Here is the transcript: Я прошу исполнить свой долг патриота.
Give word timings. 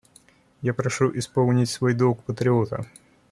Я 0.63 0.73
прошу 0.73 1.15
исполнить 1.15 1.69
свой 1.69 1.93
долг 1.93 2.23
патриота. 2.23 2.87